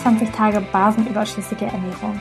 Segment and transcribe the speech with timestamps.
[0.00, 2.18] 21 Tage basenüberschüssige Ernährung.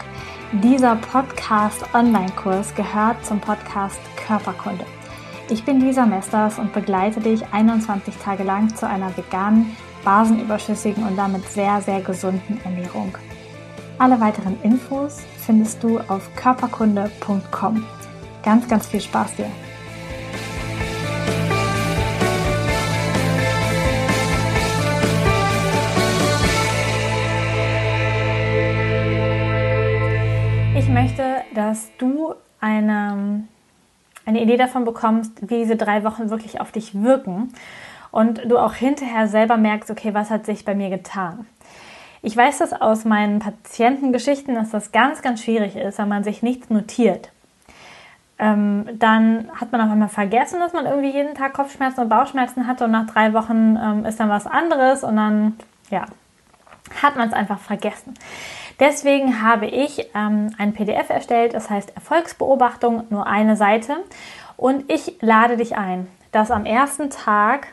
[0.51, 4.83] Dieser Podcast-Online-Kurs gehört zum Podcast Körperkunde.
[5.49, 11.15] Ich bin Lisa Mesters und begleite dich 21 Tage lang zu einer veganen, basenüberschüssigen und
[11.15, 13.17] damit sehr, sehr gesunden Ernährung.
[13.97, 17.85] Alle weiteren Infos findest du auf körperkunde.com.
[18.43, 19.68] Ganz, ganz viel Spaß dir!
[30.89, 33.43] Möchte, dass du eine,
[34.25, 37.53] eine Idee davon bekommst, wie diese drei Wochen wirklich auf dich wirken
[38.11, 41.45] und du auch hinterher selber merkst, okay, was hat sich bei mir getan.
[42.21, 46.43] Ich weiß das aus meinen Patientengeschichten, dass das ganz, ganz schwierig ist, wenn man sich
[46.43, 47.31] nichts notiert.
[48.37, 52.67] Ähm, dann hat man auf einmal vergessen, dass man irgendwie jeden Tag Kopfschmerzen und Bauchschmerzen
[52.67, 55.57] hatte und nach drei Wochen ähm, ist dann was anderes und dann,
[55.89, 56.05] ja,
[57.01, 58.13] hat man es einfach vergessen.
[58.79, 63.97] Deswegen habe ich ähm, ein PDF erstellt, das heißt Erfolgsbeobachtung, nur eine Seite.
[64.55, 67.67] Und ich lade dich ein, das am ersten Tag,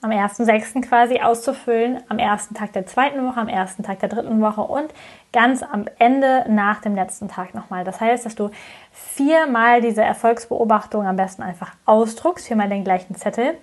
[0.00, 0.86] am 1.6.
[0.86, 4.92] quasi auszufüllen, am ersten Tag der zweiten Woche, am ersten Tag der dritten Woche und
[5.32, 7.84] ganz am Ende nach dem letzten Tag nochmal.
[7.84, 8.50] Das heißt, dass du
[8.92, 13.58] viermal diese Erfolgsbeobachtung am besten einfach ausdruckst, viermal den gleichen Zettel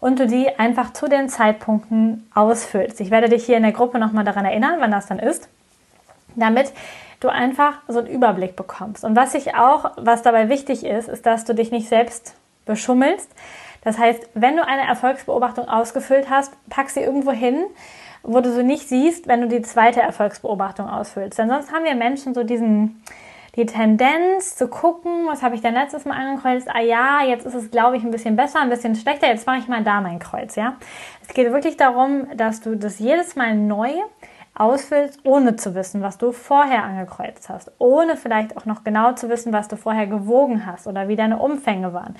[0.00, 3.00] und du die einfach zu den Zeitpunkten ausfüllst.
[3.00, 5.48] Ich werde dich hier in der Gruppe nochmal daran erinnern, wann das dann ist
[6.40, 6.72] damit
[7.20, 9.04] du einfach so einen Überblick bekommst.
[9.04, 13.30] Und was ich auch, was dabei wichtig ist, ist, dass du dich nicht selbst beschummelst.
[13.82, 17.64] Das heißt, wenn du eine Erfolgsbeobachtung ausgefüllt hast, pack sie irgendwo hin,
[18.22, 21.38] wo du sie nicht siehst, wenn du die zweite Erfolgsbeobachtung ausfüllst.
[21.38, 23.02] Denn sonst haben wir Menschen so diesen,
[23.56, 26.68] die Tendenz zu gucken, was habe ich denn letztes Mal angekreuzt?
[26.70, 29.28] Ah ja, jetzt ist es, glaube ich, ein bisschen besser, ein bisschen schlechter.
[29.28, 30.76] Jetzt mache ich mal da mein Kreuz, ja.
[31.26, 33.90] Es geht wirklich darum, dass du das jedes Mal neu
[34.58, 39.28] ausfüllst, ohne zu wissen, was du vorher angekreuzt hast, ohne vielleicht auch noch genau zu
[39.28, 42.16] wissen, was du vorher gewogen hast oder wie deine Umfänge waren.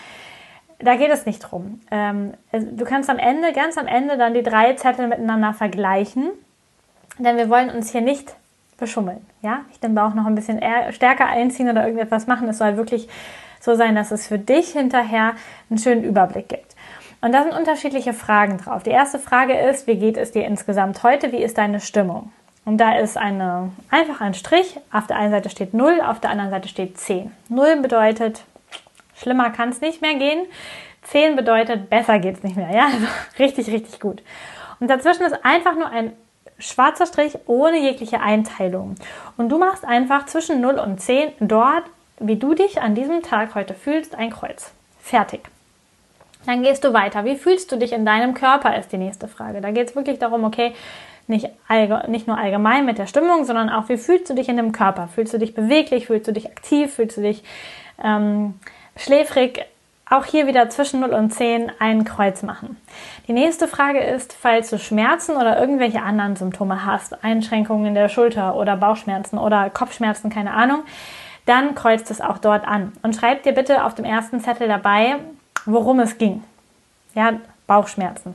[0.79, 1.81] Da geht es nicht drum.
[1.91, 6.31] Ähm, du kannst am Ende, ganz am Ende, dann die drei Zettel miteinander vergleichen,
[7.19, 8.37] denn wir wollen uns hier nicht
[8.79, 9.27] beschummeln.
[9.43, 12.49] Ja, ich den Bauch noch ein bisschen stärker einziehen oder irgendetwas machen.
[12.49, 13.09] Es soll wirklich
[13.61, 15.33] so sein, dass es für dich hinterher
[15.69, 16.68] einen schönen Überblick gibt.
[17.21, 18.85] Und da sind unterschiedliche Fragen drauf.
[18.85, 21.33] Die erste Frage ist, wie geht es dir insgesamt heute?
[21.33, 22.33] Wie ist deine Stimmung?
[22.65, 24.79] Und da ist eine, einfach ein Strich.
[24.93, 27.33] Auf der einen Seite steht 0, auf der anderen Seite steht 10.
[27.49, 28.45] 0 bedeutet,
[29.17, 30.47] schlimmer kann es nicht mehr gehen.
[31.05, 32.71] 10 bedeutet, besser geht es nicht mehr.
[32.71, 33.07] Ja, also
[33.39, 34.23] richtig, richtig gut.
[34.79, 36.13] Und dazwischen ist einfach nur ein
[36.59, 38.95] schwarzer Strich ohne jegliche Einteilung.
[39.37, 41.85] Und du machst einfach zwischen 0 und 10 dort,
[42.21, 44.73] wie du dich an diesem Tag heute fühlst, ein Kreuz.
[45.01, 45.49] Fertig.
[46.47, 47.25] Dann gehst du weiter.
[47.25, 49.61] Wie fühlst du dich in deinem Körper, ist die nächste Frage.
[49.61, 50.73] Da geht es wirklich darum, okay,
[51.29, 51.49] nicht,
[52.09, 55.09] nicht nur allgemein mit der Stimmung, sondern auch, wie fühlst du dich in dem Körper?
[55.09, 56.07] Fühlst du dich beweglich?
[56.07, 56.95] Fühlst du dich aktiv?
[56.95, 57.45] Fühlst du dich
[58.03, 58.55] ähm,
[58.97, 59.67] schläfrig?
[60.11, 62.79] Auch hier wieder zwischen 0 und 10 ein Kreuz machen.
[63.27, 68.09] Die nächste Frage ist, falls du Schmerzen oder irgendwelche anderen Symptome hast, Einschränkungen in der
[68.09, 70.83] Schulter oder Bauchschmerzen oder Kopfschmerzen, keine Ahnung,
[71.45, 72.93] dann kreuzt es auch dort an.
[73.03, 75.17] Und schreib dir bitte auf dem ersten Zettel dabei,
[75.73, 76.43] worum es ging.
[77.15, 77.35] Ja,
[77.67, 78.35] Bauchschmerzen.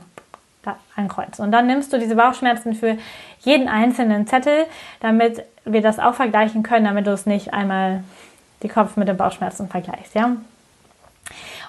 [0.62, 1.44] Da ankreuzen.
[1.44, 2.96] Und dann nimmst du diese Bauchschmerzen für
[3.40, 4.64] jeden einzelnen Zettel,
[5.00, 8.02] damit wir das auch vergleichen können, damit du es nicht einmal
[8.62, 10.36] die Kopf mit den Bauchschmerzen vergleichst, ja.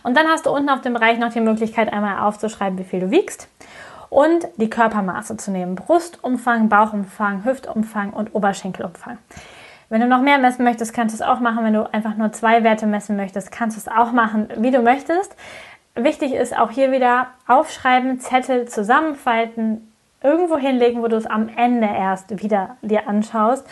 [0.04, 3.00] Und dann hast du unten auf dem Bereich noch die Möglichkeit, einmal aufzuschreiben, wie viel
[3.00, 3.48] du wiegst
[4.10, 5.76] und die Körpermaße zu nehmen.
[5.76, 9.18] Brustumfang, Bauchumfang, Hüftumfang und Oberschenkelumfang.
[9.90, 11.64] Wenn du noch mehr messen möchtest, kannst du es auch machen.
[11.64, 14.82] Wenn du einfach nur zwei Werte messen möchtest, kannst du es auch machen, wie du
[14.82, 15.36] möchtest.
[15.96, 19.92] Wichtig ist auch hier wieder aufschreiben, Zettel zusammenfalten,
[20.22, 23.66] irgendwo hinlegen, wo du es am Ende erst wieder dir anschaust.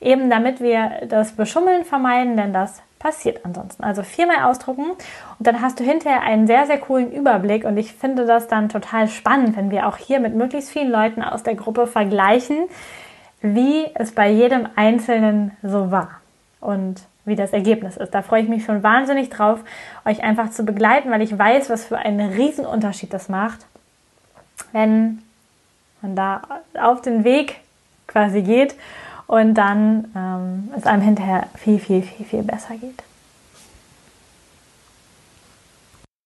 [0.00, 3.82] Eben damit wir das Beschummeln vermeiden, denn das passiert ansonsten.
[3.82, 7.94] Also viermal ausdrucken und dann hast du hinterher einen sehr, sehr coolen Überblick und ich
[7.94, 11.54] finde das dann total spannend, wenn wir auch hier mit möglichst vielen Leuten aus der
[11.54, 12.68] Gruppe vergleichen,
[13.42, 16.20] wie es bei jedem Einzelnen so war
[16.60, 18.14] und wie das Ergebnis ist.
[18.14, 19.60] Da freue ich mich schon wahnsinnig drauf,
[20.04, 23.66] euch einfach zu begleiten, weil ich weiß, was für einen Riesenunterschied das macht,
[24.72, 25.22] wenn
[26.02, 26.42] man da
[26.80, 27.60] auf den Weg
[28.06, 28.74] quasi geht
[29.26, 33.02] und dann ähm, es einem hinterher viel, viel, viel, viel besser geht.